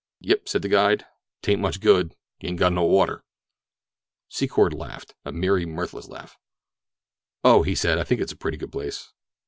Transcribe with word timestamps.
"Yep," 0.21 0.49
said 0.49 0.61
the 0.63 0.67
guide. 0.67 1.05
"'Tain't 1.43 1.61
much 1.61 1.79
good. 1.79 2.15
You 2.39 2.49
ain't 2.49 2.57
got 2.57 2.73
no 2.73 2.81
water." 2.81 3.23
Secor 4.31 4.73
laughed—a 4.73 5.31
weary, 5.31 5.67
mirthless 5.67 6.07
laugh. 6.07 6.39
"Oh," 7.43 7.61
he 7.61 7.75
said, 7.75 7.99
"I 7.99 8.03
think 8.03 8.19
it's 8.19 8.31
a 8.33 8.41
pretty 8.41 8.57
good 8.57 8.71
place." 8.71 9.11